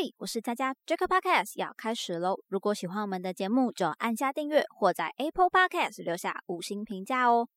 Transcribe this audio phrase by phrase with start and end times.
[0.00, 2.36] 嘿，我是佳佳，Jack Podcast 要开始喽！
[2.46, 7.48] 如果喜欢我们的节目，就按下订阅或在 Apple Podcast 留下五星评价哦。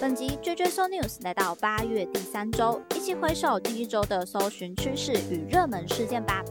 [0.00, 6.44] 本集 JJ So News 来到八月第三周，一起回首第一周的搜寻趋势与热门事件吧。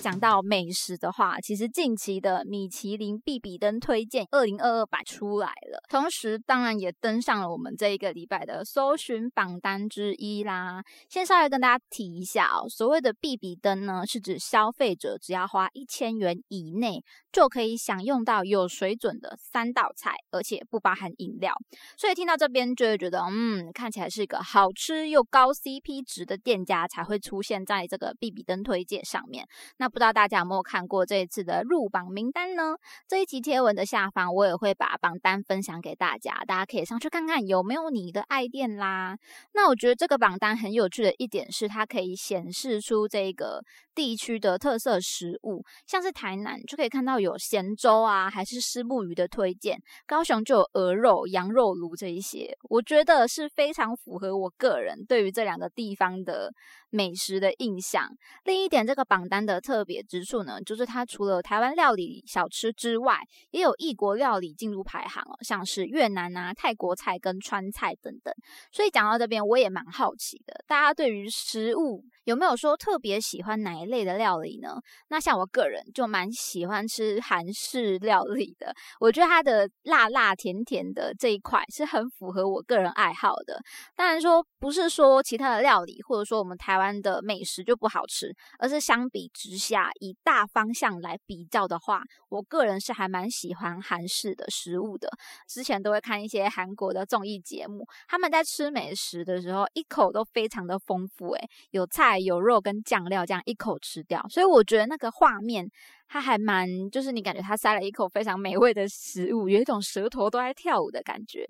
[0.00, 10.82] 讲到美食的话，其实近期的米其林必比登推荐二零二二版出来了，同时当然也登上了我们这一个礼拜的搜寻榜单之一啦。
[11.08, 21.54] 先稍微跟大家提一下哦，所谓的必比登呢，是指消费者只要花一千元以内就可以享用到有水准的三道菜，而且不包含饮料。
[21.98, 29.46] 所以听到这边就会觉得，嗯，看起来是一个好吃又高 CP 值的店家才会出现在这个必比登推荐上面。
[29.76, 32.76] 那不知道大家有没有看过这一次的入榜名单呢？
[33.08, 39.16] 这一期贴文的下方，我也会把榜单分享给大家，大家可以上去看看有没有你的爱店啦。
[39.52, 43.62] 那我觉得这个榜单很有趣的一点是，它可以显示出这个
[43.94, 56.52] 地区的特色食物，像是台南就可以看到有咸粥啊，还是虱目鱼的推荐；高雄就有鹅肉、羊肉炉这一些，我觉得是非常符合我个人对于这两个地方的
[56.90, 58.08] 美食的印象。
[58.44, 63.18] 另一点，这个榜单的特特别之处呢，就是它除了台湾料理小吃之外，
[63.50, 68.30] 也有异国料理进入排行哦，像是越南啊、泰国菜跟川菜等等。
[68.70, 74.76] 所以讲到这边，我也蛮好奇的，大家对于食物有没有说特别喜欢哪一类的料理呢？
[75.08, 83.58] 那像我个人就蛮喜欢吃韩式料理的，我觉得它的辣辣甜甜的这一块是很符合我个人爱好的。
[83.96, 89.69] 当然说不是说其他的料理或者说我们台湾的美食就不好吃，而是相比之下。
[89.70, 95.08] 下以大方向来比较的话，我个人是还蛮喜欢韩式的食物的。
[95.46, 104.24] 之前都会看一些韩国的综艺节目，他们在吃美食的时候，一口都非常的丰富，诶，有菜有肉跟酱料，这样一口吃掉。
[104.28, 105.68] 所以我觉得那个画面，
[106.08, 111.46] 它还蛮，就是你感觉他塞了一口非常美味的食物，有一种舌头都在跳舞的感觉。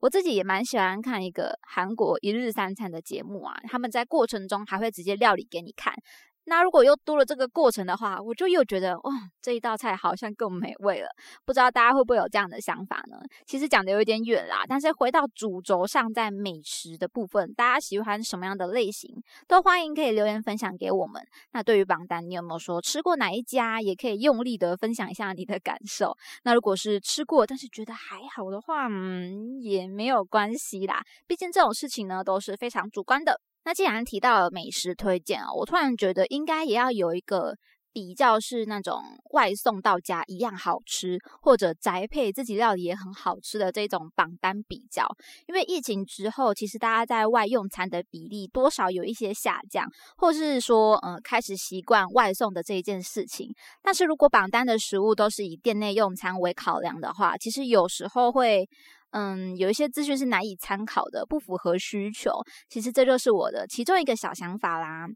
[0.00, 5.94] 我自己也蛮喜欢看一个韩国一日三餐的节目啊，他们在过程中还会直接料理给你看。
[6.44, 11.08] 那如果又多了这个过程的话，我就又觉得哇，这一道菜好像更美味了。
[11.44, 13.16] 不知道大家会不会有这样的想法呢？
[13.46, 21.22] 其实讲的有点远啦，但是回到主轴上，在美食的部分，大家喜欢什么样的类型，都欢迎可以留言分享给我们。
[21.52, 26.16] 那对于榜单，你有没有说吃过哪一家，也可以用力的分享一下你的感受。
[26.42, 31.04] 那如果是吃过，但是觉得还好的话，嗯，也没有关系啦。
[31.26, 33.40] 毕竟这种事情呢，都是非常主观的。
[33.64, 37.54] 那既然提到了美食推荐啊，我突然觉得应该也要有一个
[37.92, 39.02] 比较，是那种
[39.32, 45.06] 外送到家一样好吃，或者宅配自己料理也很好吃的这种榜单比较。
[45.46, 49.86] 因为疫情之后，其实大家在外用餐的比例多少有一些下降，
[50.16, 53.48] 或是说，呃，开始习惯外送的这一件事情。
[53.82, 58.68] 但是如果榜单的食物都是以店内用餐为考量的话，其实有时候会。
[59.12, 62.30] 嗯，有一些资讯是难以参考的，不符合需求。
[62.68, 65.06] 其实这就是我的其中一个小想法啦。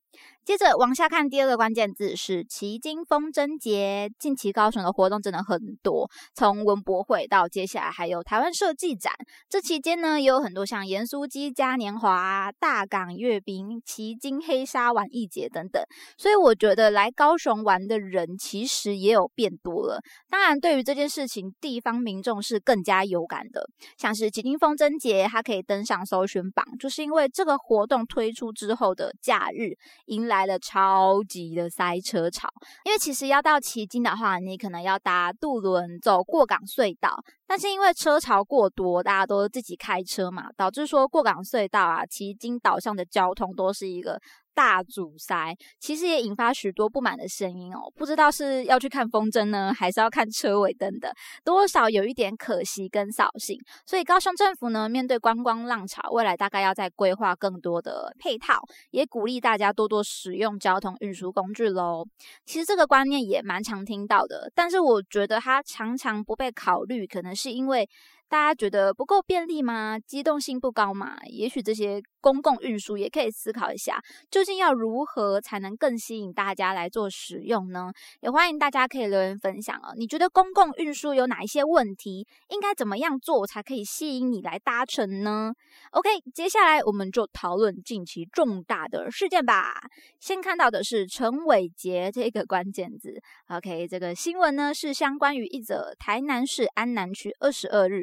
[0.47, 4.09] 接着往下看，第二个关键字是奇经风筝节。
[4.17, 9.13] 近期高雄的活动真的很多，从文博会到接下来还有台湾设计展。
[9.49, 15.83] 这期间呢，也有很多像盐酥鸡嘉年华、大港阅兵、奇经黑沙玩艺节等等。
[16.17, 20.01] 所以我觉得来高雄玩的人其实也有变多了。
[20.31, 23.69] 当然，对于这件事情，地方民众是更加有感的。
[23.99, 29.73] 像是奇经风筝节，它可以登上搜寻榜，就是因为这个活动推出之后的假日，
[30.05, 30.36] 迎来。
[30.37, 32.47] 来了超级的塞车潮，
[32.85, 37.17] 因为其实要到旗津的话，你可能要搭渡轮走过港隧道，
[37.47, 44.21] 但是因为车潮过多，大家都自己开车嘛，导致说过港隧道啊，旗津岛上的交通都是一个。
[44.57, 47.93] 大阻塞，其实也引发许多不满的声音哦。
[47.95, 51.13] 不知道是要去看风筝呢，还是要看车尾灯的，
[51.45, 53.61] 多少有一点可惜跟扫兴。
[53.85, 58.59] 所以高雄政府呢，面对观光浪潮，未来大概要再规划更多的配套，
[58.93, 62.07] 也鼓励大家多多使用交通运输工具喽。
[62.47, 67.87] 其实这个观念也蛮常听到的，但是我觉得它常常不被考虑，可能是因为。
[68.29, 69.99] 大家觉得不够便利吗？
[69.99, 71.17] 机动性不高吗？
[71.29, 77.93] 也许这些公共运输也可以思考一下，究竟要如何才能更吸引大家来做使用呢？
[78.21, 79.95] 也欢迎大家可以留言分享哦。
[79.97, 82.27] 你觉得公共运输有哪一些问题？
[82.49, 85.53] 应该怎么样做才可以吸引你来搭乘呢
[85.93, 89.75] ？OK，接下来我们就讨论近期重大的事件吧。
[90.19, 93.15] 先看到的是陈伟杰这个关键字。
[93.51, 98.03] OK，这个新闻呢是相关于一则台南市安南区二十二日。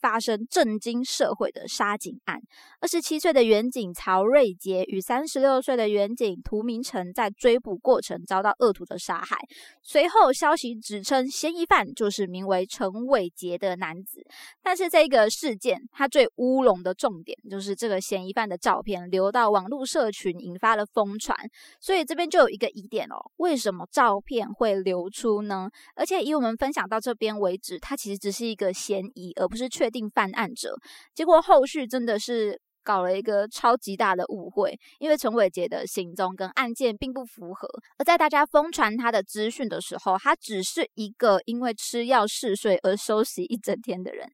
[0.00, 2.40] 发生震惊社会的杀警案。
[2.80, 9.36] 二十七岁的远警曹瑞杰与三十六岁的远警涂明成在追捕过程遭到恶徒的杀害。
[9.82, 14.22] 随后消息指称，嫌疑犯就是名为陈伟杰的男子。
[14.62, 21.36] 但是这个事件，它最乌龙的重点就是这个嫌疑犯的照片流到网络社群，引发了疯传。
[21.80, 25.68] 所以这边就有一个疑点哦，为什么照片会流出呢？
[25.94, 30.74] 而且以我们分享到这边为止，它其实只是一个嫌疑，而不是确定犯案者。
[31.14, 32.60] 结果后续真的是。
[32.82, 37.68] 搞了一个超级大的误会，因为陈伟杰的行踪跟案件并不符合。
[37.98, 44.26] 而在大家疯传他的资讯的时候，他只是一个因为吃药嗜睡而休息一整天的人。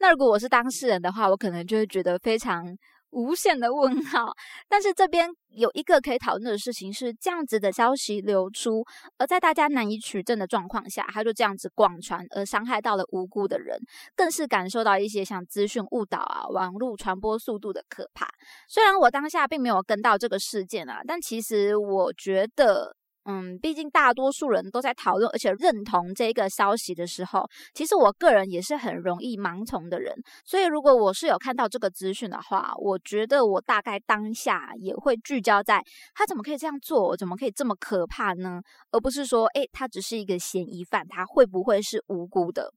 [0.00, 2.76] 那如果我是当事人的话，我可能就会觉得非常。
[3.14, 4.34] 无限的问号，
[4.68, 8.84] 但是这边有一个可以讨论的事情是，这样子的消息流出，
[9.16, 13.78] 而在大家难以取证的状况下，他就这样子广传，而伤害到了无辜的人，
[14.16, 18.28] 更是感受到一些像资讯误导啊、网络传播速度的可怕。
[18.68, 22.96] 虽然我当下并没有跟到这个事件啊，但其实我觉得。
[23.24, 30.14] 嗯，毕竟大多数人都在讨论，而且认同这个消息的时候，其实我个人也是很容易盲从的人。
[30.44, 35.82] 所以，如果我是有看到这个资讯的话，我觉得我大概当下也会聚焦在
[36.14, 38.60] 他怎么可以这样做，怎么可以这么可怕呢？
[38.90, 42.72] 而不是说，诶，他只是一个嫌疑犯，他会不会是无辜的？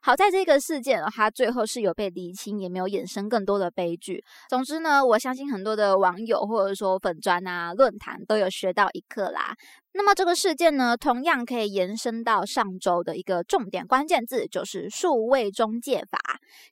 [0.00, 4.24] 好在这个事件，它最后是有被厘清，也没有衍生更多的悲剧。
[4.48, 9.54] 总之呢，我相信很多的网友或者说粉砖啊、论坛都有学到一课啦。
[9.92, 16.18] 那么这个事件呢，同样可以延伸到上周的一个重点关键字，就是数位中介法。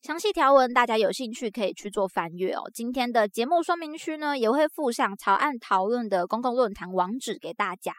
[0.00, 2.70] 详细条文大家有兴趣可以去做翻阅哦。
[2.72, 7.92] 今天的节目说明区呢，也会附上草案讨论的公共论坛网址给大家。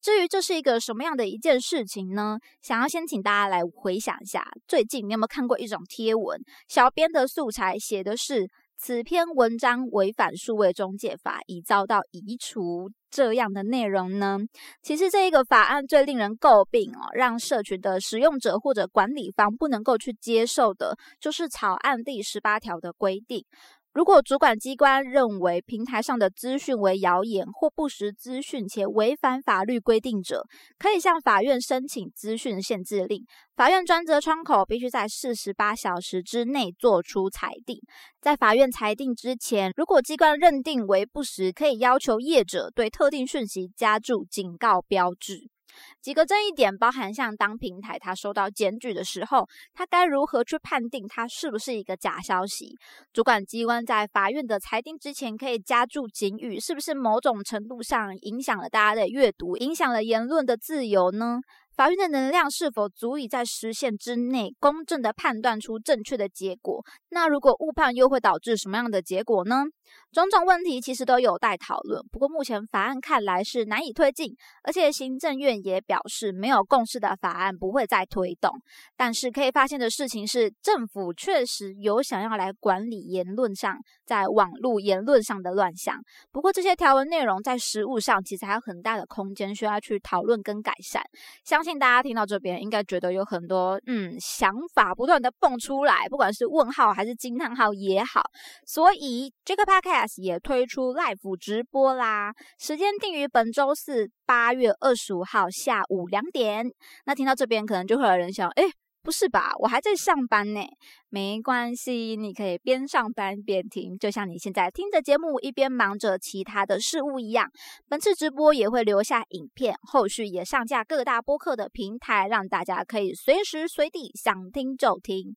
[0.00, 2.38] 至于这是一个什么样的一件事情呢？
[2.62, 4.24] 想要先请大家来回想，
[4.68, 6.40] 最近你有没有看过一种贴文？
[6.68, 8.48] 小编的素材写的是。
[8.82, 12.88] 此篇文章违反数位中介法，已遭到移除。
[13.10, 14.38] 这样的内容呢？
[14.80, 23.44] 其实这一个法案最令人诟病哦，让社群的使用者或者管理方不能够去接受的，就是草案第十八条的规定。
[23.92, 30.44] 如果主管机关认为平台上的资讯为谣言或不实资讯且违反法律规定者，
[30.78, 33.24] 可以向法院申请资讯限制令。
[33.56, 37.80] 法院专责窗口必须在四十八小时之内作出裁定。
[38.20, 45.50] 在法院裁定之前，如果机关认定为不实，可以要求业者对特定讯息加注警告标志。
[46.00, 52.74] 几个争议点包含，像当平台它收到检举的时候，它该如何去判定它是不是一个假消息？
[53.12, 61.40] 主管机关在法院的裁定之前，可以加注警语，是不是某种程度上影响了大家的阅读，影响了言论的自由呢？
[61.80, 66.84] 法院的能量是否足以在时限之内公正的判断出正确的结果？
[67.08, 69.64] 那如果误判又会导致什么样的结果呢？
[70.12, 72.00] 种种问题其实都有待讨论。
[72.12, 78.52] 不过目前法案看来是难以推进，而且行政院也表示没有共识的法案不会再推动。
[78.94, 83.74] 但是可以发现的事情是，政府确实有想要来管理言论上
[84.04, 85.96] 在网络言论上的乱象。
[86.30, 91.02] 不过这些条文内容在实务上其实还有很大的空间需要去讨论跟改善。
[91.42, 91.69] 相信。
[91.78, 98.22] 大家听到这边，应该觉得有很多嗯想法不断的蹦出来，不管是问号还是惊叹号也好，
[98.66, 106.70] 所以这个 podcast 也推出 live 直播啦，时间定于本周四八月二十五号下午两点。
[107.04, 108.64] 那听到这边，可能就会有人想，哎。
[109.02, 109.52] 不是吧？
[109.60, 110.60] 我还在上班呢。
[111.08, 117.50] 没关系，你可以边上班边听，就像你现在听着节目一边忙着其他的事物一样。
[117.88, 125.34] 本次直播也会留下影片，后续也上架各大播客的平台，让大家可以随时随地想听就听。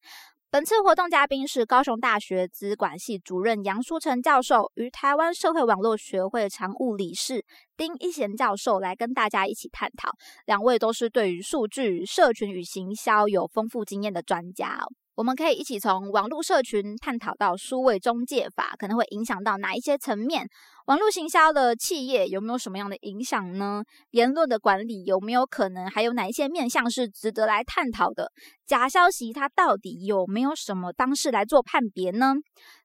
[0.51, 7.43] 本次活动嘉宾是高雄大学资管系主任杨书成教授与台湾社会网络学会常务理事
[7.75, 10.10] 丁一贤教授来跟大家一起探讨。
[10.46, 14.80] 两位都是对于数据、社群与行销有丰富经验的专家。
[15.15, 20.48] 我们可以一起从网络社群探讨到数位中介法，可能会影响到哪一些层面？
[20.88, 23.84] 网络行销的企业有没有什么样的影响呢？
[24.10, 25.88] 言论的管理有没有可能？
[25.88, 28.32] 还有哪一些面向是值得来探讨的？
[28.65, 32.34] 假消息它到底有没有什么方式来做判别呢？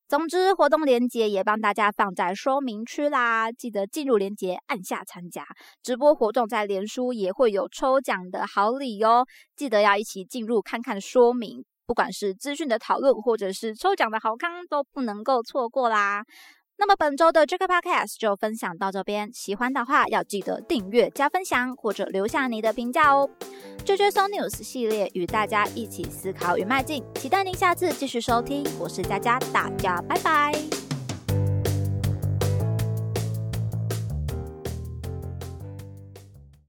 [0.08, 5.44] 总之，活动链接也帮大家放在说明区啦，记得进入链接按下参加
[5.82, 11.62] 直播活动，在连书也会有抽奖的好礼哦，记得要一起进入看看说明。
[11.86, 16.24] 不管是资讯的讨论，或者是抽奖的好康，都不能够错过啦。
[16.80, 23.28] 那么本周的这个 podcast 就分享到这边，喜欢的话要记得订阅、加分享或者留下你的评价哦。
[23.84, 28.64] JJSO News 系列与大家一起思考与迈进，期待您下次继续收听。
[28.78, 30.87] 我是佳佳，大家拜拜。